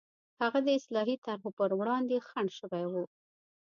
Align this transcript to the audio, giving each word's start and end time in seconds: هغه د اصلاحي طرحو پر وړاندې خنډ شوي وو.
هغه 0.41 0.59
د 0.63 0.67
اصلاحي 0.79 1.15
طرحو 1.25 1.49
پر 1.57 1.69
وړاندې 1.79 2.25
خنډ 2.27 2.49
شوي 2.59 2.83
وو. 2.91 3.03